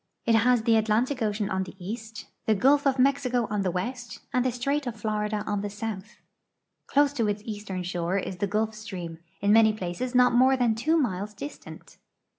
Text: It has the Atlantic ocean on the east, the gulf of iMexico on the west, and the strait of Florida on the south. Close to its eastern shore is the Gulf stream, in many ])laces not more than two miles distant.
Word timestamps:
It 0.25 0.33
has 0.33 0.63
the 0.63 0.77
Atlantic 0.77 1.21
ocean 1.21 1.51
on 1.51 1.61
the 1.61 1.75
east, 1.77 2.25
the 2.47 2.55
gulf 2.55 2.87
of 2.87 2.95
iMexico 2.95 3.45
on 3.51 3.61
the 3.61 3.69
west, 3.69 4.21
and 4.33 4.43
the 4.43 4.51
strait 4.51 4.87
of 4.87 4.95
Florida 4.95 5.43
on 5.45 5.61
the 5.61 5.69
south. 5.69 6.17
Close 6.87 7.13
to 7.13 7.27
its 7.27 7.43
eastern 7.45 7.83
shore 7.83 8.17
is 8.17 8.37
the 8.37 8.47
Gulf 8.47 8.73
stream, 8.73 9.19
in 9.41 9.53
many 9.53 9.73
])laces 9.77 10.15
not 10.15 10.33
more 10.33 10.57
than 10.57 10.73
two 10.73 10.97
miles 10.97 11.35
distant. 11.35 11.99